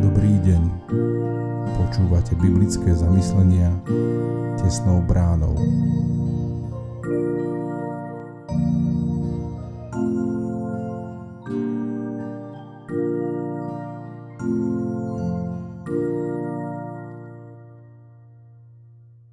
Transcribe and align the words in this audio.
Dobrý 0.00 0.34
deň. 0.46 0.62
Počúvate 1.74 2.38
biblické 2.38 2.94
zamyslenia 2.94 3.74
tesnou 4.60 5.02
bránou. 5.02 5.58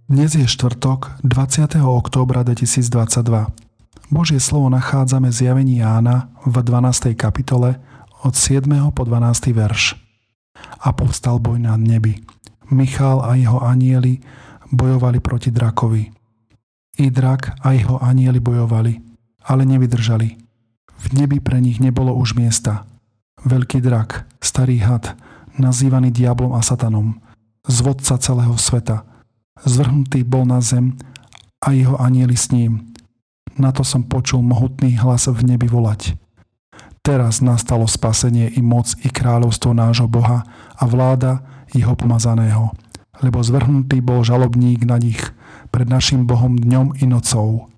Dnes 0.07 0.33
je 0.33 0.49
štvrtok 0.49 1.21
20. 1.21 1.77
októbra 1.85 2.41
2022. 2.41 3.66
Božie 4.07 4.39
slovo 4.39 4.71
nachádzame 4.71 5.31
z 5.31 5.51
javení 5.51 5.83
Jána 5.83 6.31
v 6.47 6.63
12. 6.63 7.13
kapitole 7.13 7.79
od 8.23 8.33
7. 8.35 8.63
po 8.95 9.03
12. 9.03 9.51
verš. 9.51 9.99
A 10.81 10.89
povstal 10.95 11.37
boj 11.37 11.59
na 11.59 11.77
nebi. 11.77 12.23
Michal 12.71 13.21
a 13.21 13.35
jeho 13.35 13.59
anieli 13.63 14.19
bojovali 14.71 15.19
proti 15.19 15.51
drakovi. 15.51 16.11
I 16.97 17.05
drak 17.13 17.61
a 17.61 17.71
jeho 17.71 18.01
anieli 18.03 18.39
bojovali, 18.39 18.93
ale 19.45 19.61
nevydržali. 19.65 20.27
V 20.97 21.05
nebi 21.13 21.37
pre 21.37 21.61
nich 21.61 21.77
nebolo 21.77 22.15
už 22.17 22.33
miesta. 22.33 22.89
Veľký 23.45 23.83
drak, 23.85 24.25
starý 24.41 24.81
had, 24.81 25.13
nazývaný 25.61 26.09
diablom 26.09 26.57
a 26.57 26.65
satanom, 26.65 27.21
zvodca 27.67 28.17
celého 28.17 28.57
sveta– 28.57 29.03
Zvrhnutý 29.65 30.21
bol 30.21 30.45
na 30.45 30.61
zem 30.61 30.93
a 31.65 31.73
jeho 31.73 31.97
anieli 31.97 32.37
s 32.37 32.53
ním. 32.53 32.93
Na 33.57 33.73
to 33.73 33.81
som 33.81 34.05
počul 34.05 34.45
mohutný 34.45 35.01
hlas 35.01 35.25
v 35.25 35.41
nebi 35.41 35.65
volať. 35.65 36.13
Teraz 37.01 37.41
nastalo 37.41 37.89
spasenie 37.89 38.53
i 38.53 38.61
moc 38.61 38.93
i 39.01 39.09
kráľovstvo 39.09 39.73
nášho 39.73 40.05
Boha 40.05 40.45
a 40.77 40.83
vláda 40.85 41.41
jeho 41.73 41.97
pomazaného, 41.97 42.71
lebo 43.23 43.41
zvrhnutý 43.41 44.03
bol 44.03 44.21
žalobník 44.21 44.85
na 44.85 45.01
nich 45.01 45.19
pred 45.73 45.89
našim 45.89 46.29
Bohom 46.29 46.53
dňom 46.53 47.01
i 47.01 47.05
nocou. 47.09 47.71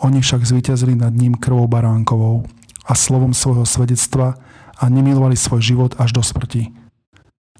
Oni 0.00 0.20
však 0.20 0.44
zvíťazili 0.44 0.96
nad 0.96 1.12
ním 1.12 1.36
krvou 1.36 1.68
baránkovou 1.68 2.44
a 2.86 2.92
slovom 2.94 3.34
svojho 3.34 3.64
svedectva 3.64 4.38
a 4.76 4.88
nemilovali 4.88 5.36
svoj 5.36 5.60
život 5.60 5.92
až 6.00 6.16
do 6.16 6.22
smrti. 6.22 6.72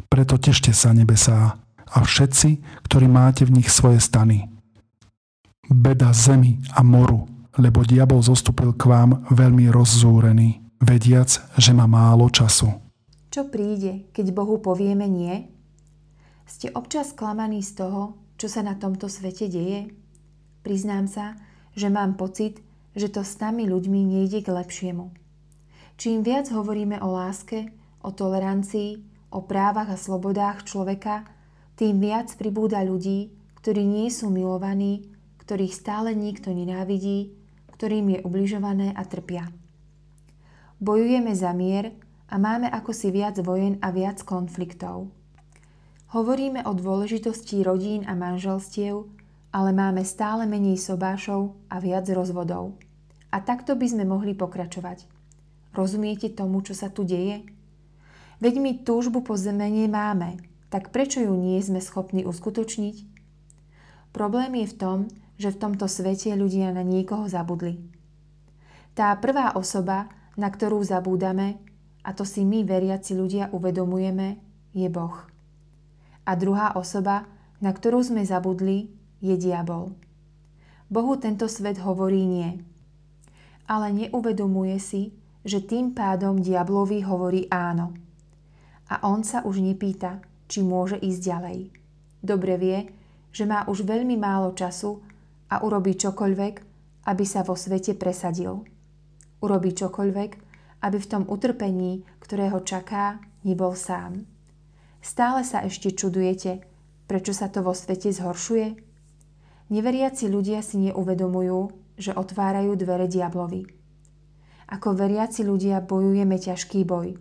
Preto 0.09 0.37
tešte 0.37 0.71
sa 0.73 0.93
nebesá, 0.93 1.59
a 1.87 2.03
všetci, 2.03 2.83
ktorí 2.85 3.07
máte 3.07 3.47
v 3.47 3.63
nich 3.63 3.71
svoje 3.71 4.03
stany. 4.03 4.51
Beda 5.67 6.15
zemi 6.15 6.63
a 6.79 6.87
moru, 6.87 7.27
lebo 7.59 7.83
diabol 7.83 8.23
zostúpil 8.23 8.79
k 8.79 8.87
vám 8.87 9.27
veľmi 9.35 9.67
rozzúrený, 9.75 10.63
vediac, 10.79 11.43
že 11.59 11.75
má 11.75 11.91
málo 11.91 12.31
času. 12.31 12.71
Čo 13.35 13.51
príde, 13.51 14.07
keď 14.15 14.31
Bohu 14.31 14.63
povieme 14.63 15.11
nie? 15.11 15.51
Ste 16.47 16.71
občas 16.71 17.11
sklamaní 17.11 17.67
z 17.67 17.83
toho, 17.83 18.15
čo 18.39 18.47
sa 18.47 18.63
na 18.63 18.79
tomto 18.79 19.11
svete 19.11 19.51
deje? 19.51 19.91
Priznám 20.63 21.11
sa, 21.11 21.35
že 21.75 21.91
mám 21.91 22.15
pocit, 22.15 22.63
že 22.95 23.11
to 23.11 23.27
s 23.27 23.35
nami 23.43 23.67
ľuďmi 23.67 24.07
nejde 24.07 24.47
k 24.47 24.55
lepšiemu. 24.55 25.11
Čím 25.99 26.23
viac 26.23 26.47
hovoríme 26.55 27.03
o 27.03 27.11
láske, 27.11 27.75
o 28.07 28.15
tolerancii, 28.15 29.03
o 29.35 29.43
právach 29.43 29.91
a 29.91 29.99
slobodách 29.99 30.63
človeka, 30.63 31.27
tým 31.75 31.99
viac 31.99 32.31
pribúda 32.39 32.87
ľudí, 32.87 33.35
ktorí 33.59 33.83
nie 33.83 34.09
sú 34.15 34.31
milovaní, 34.31 35.16
ktorých 35.47 35.79
stále 35.79 36.11
nikto 36.11 36.51
nenávidí, 36.51 37.31
ktorým 37.79 38.19
je 38.19 38.19
ubližované 38.27 38.91
a 38.91 39.07
trpia. 39.07 39.47
Bojujeme 40.83 41.33
za 41.39 41.55
mier 41.55 41.95
a 42.27 42.35
máme 42.35 42.67
ako 42.67 42.91
si 42.91 43.15
viac 43.15 43.39
vojen 43.39 43.79
a 43.79 43.95
viac 43.95 44.27
konfliktov. 44.27 45.15
Hovoríme 46.11 46.67
o 46.67 46.75
dôležitosti 46.75 47.63
rodín 47.63 48.03
a 48.11 48.19
manželstiev, 48.19 49.07
ale 49.55 49.71
máme 49.71 50.03
stále 50.03 50.51
menej 50.51 50.83
sobášov 50.83 51.55
a 51.71 51.79
viac 51.79 52.11
rozvodov. 52.11 52.75
A 53.31 53.39
takto 53.39 53.79
by 53.79 53.87
sme 53.87 54.05
mohli 54.05 54.35
pokračovať. 54.35 55.07
Rozumiete 55.71 56.27
tomu, 56.33 56.59
čo 56.67 56.75
sa 56.75 56.91
tu 56.91 57.07
deje? 57.07 57.47
Veď 58.43 58.55
my 58.59 58.83
túžbu 58.83 59.23
po 59.23 59.39
zemene 59.39 59.87
máme, 59.87 60.43
tak 60.75 60.91
prečo 60.91 61.23
ju 61.23 61.33
nie 61.39 61.63
sme 61.63 61.79
schopní 61.79 62.27
uskutočniť? 62.27 62.97
Problém 64.11 64.65
je 64.65 64.67
v 64.73 64.79
tom, 64.81 64.99
že 65.37 65.53
v 65.53 65.61
tomto 65.61 65.87
svete 65.89 66.33
ľudia 66.33 66.73
na 66.73 66.81
niekoho 66.81 67.29
zabudli. 67.29 67.81
Tá 68.97 69.13
prvá 69.21 69.53
osoba, 69.57 70.09
na 70.41 70.49
ktorú 70.49 70.81
zabúdame, 70.81 71.61
a 72.01 72.17
to 72.17 72.25
si 72.25 72.45
my 72.47 72.65
veriaci 72.65 73.13
ľudia 73.13 73.53
uvedomujeme, 73.53 74.41
je 74.73 74.89
Boh. 74.89 75.29
A 76.25 76.33
druhá 76.35 76.73
osoba, 76.77 77.29
na 77.61 77.73
ktorú 77.73 78.01
sme 78.05 78.25
zabudli, 78.25 78.89
je 79.21 79.37
diabol. 79.37 79.97
Bohu 80.87 81.19
tento 81.19 81.51
svet 81.51 81.83
hovorí 81.83 82.23
nie. 82.23 82.63
Ale 83.67 83.91
neuvedomuje 83.91 84.79
si, 84.79 85.11
že 85.43 85.63
tým 85.63 85.95
pádom 85.95 86.39
diablovi 86.39 87.03
hovorí 87.03 87.51
áno. 87.51 87.95
A 88.87 89.03
on 89.03 89.27
sa 89.27 89.43
už 89.43 89.59
nepýta, 89.59 90.23
či 90.47 90.63
môže 90.63 90.95
ísť 91.03 91.21
ďalej. 91.23 91.59
Dobre 92.23 92.55
vie, 92.59 92.79
že 93.35 93.45
má 93.47 93.67
už 93.67 93.83
veľmi 93.83 94.15
málo 94.15 94.55
času 94.55 95.03
a 95.51 95.63
urobí 95.63 95.95
čokoľvek, 95.95 96.55
aby 97.07 97.25
sa 97.25 97.47
vo 97.47 97.55
svete 97.55 97.95
presadil. 97.95 98.67
Urobí 99.43 99.75
čokoľvek, 99.75 100.31
aby 100.83 100.99
v 100.99 101.11
tom 101.11 101.25
utrpení, 101.29 102.03
ktoré 102.23 102.51
ho 102.51 102.61
čaká, 102.63 103.23
nebol 103.47 103.79
sám. 103.79 104.27
Stále 105.03 105.47
sa 105.47 105.63
ešte 105.63 105.95
čudujete, 105.95 106.67
prečo 107.07 107.31
sa 107.31 107.47
to 107.47 107.63
vo 107.63 107.71
svete 107.71 108.11
zhoršuje? 108.11 108.75
Neveriaci 109.71 110.27
ľudia 110.27 110.63
si 110.63 110.83
neuvedomujú, 110.91 111.61
že 111.99 112.15
otvárajú 112.15 112.75
dvere 112.75 113.07
diablovi. 113.07 113.67
Ako 114.67 114.99
veriaci 114.99 115.47
ľudia 115.47 115.79
bojujeme 115.79 116.39
ťažký 116.39 116.83
boj, 116.83 117.15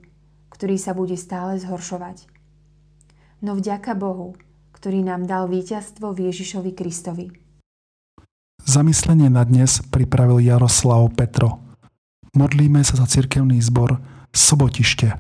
ktorý 0.50 0.76
sa 0.82 0.98
bude 0.98 1.14
stále 1.14 1.62
zhoršovať 1.62 2.36
no 3.46 3.54
vďaka 3.54 3.94
Bohu, 3.94 4.34
ktorý 4.74 5.06
nám 5.06 5.30
dal 5.30 5.46
víťazstvo 5.46 6.18
v 6.18 6.34
Ježišovi 6.34 6.72
Kristovi. 6.74 7.45
Zamyslenie 8.66 9.30
na 9.30 9.46
dnes 9.46 9.78
pripravil 9.94 10.42
Jaroslav 10.42 11.14
Petro. 11.14 11.62
Modlíme 12.34 12.82
sa 12.82 12.98
za 12.98 13.06
cirkevný 13.06 13.62
zbor 13.62 14.02
Sobotište. 14.34 15.14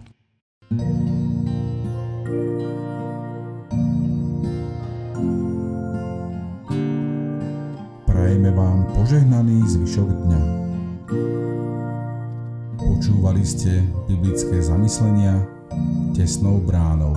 Prajeme 8.09 8.50
vám 8.50 8.89
požehnaný 8.97 9.62
zvyšok 9.77 10.09
dňa. 10.25 10.41
Počúvali 12.81 13.45
ste 13.45 13.85
biblické 14.09 14.57
zamyslenia 14.57 15.38
tesnou 16.17 16.57
bránou. 16.66 17.13